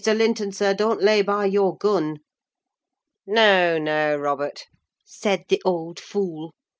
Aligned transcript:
Linton, 0.07 0.51
sir, 0.51 0.73
don't 0.73 1.03
lay 1.03 1.21
by 1.21 1.45
your 1.45 1.77
gun.' 1.77 2.21
'No, 3.27 3.77
no, 3.77 4.17
Robert,' 4.17 4.65
said 5.05 5.45
the 5.47 5.61
old 5.63 5.99
fool. 5.99 6.53